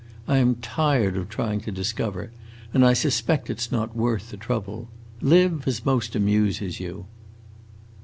[0.27, 2.31] I am tired of trying to discover,
[2.73, 4.87] and I suspect it 's not worth the trouble.
[5.21, 7.05] Live as most amuses you!"